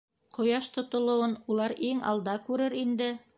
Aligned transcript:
Ҡояш 0.37 0.69
тотолоуын 0.77 1.35
улар 1.55 1.75
иң 1.91 2.01
алда 2.13 2.35
күрер 2.49 2.79
инде! 2.83 3.13